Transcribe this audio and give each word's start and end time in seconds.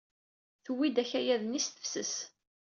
Tuwey-d 0.63 0.97
akayad-nni 1.03 1.61
s 1.65 1.67
tefses. 1.69 2.13